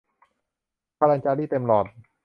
[0.99, 1.85] พลังจารีตเต็มหลอด